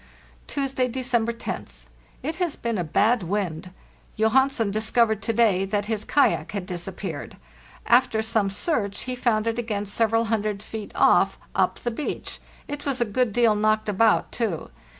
[0.47, 1.85] "Tuesday, December roth.
[2.23, 3.69] It has been a bad wind.
[4.15, 7.37] Johansen discovered to day that his kayak had disap peared.
[7.85, 12.83] After some search he found it again several hundred feet off, up the beach; it
[12.83, 14.71] was a good deal knocked about, too.